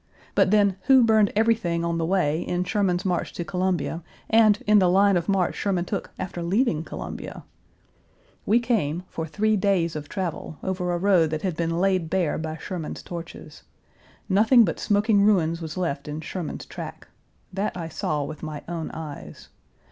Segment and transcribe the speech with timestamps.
[0.33, 4.79] But then who burned everything on the way in Sherman's march to Columbia, and in
[4.79, 7.43] the line of march Sherman took after leaving Columbia?
[8.47, 12.39] We came, for three days of travel, over a road that had been laid bare
[12.39, 13.61] by Sherman's torches.
[14.27, 17.07] Nothing but smoking ruins was left in Sherman's track.
[17.53, 19.49] That I saw with my own eyes.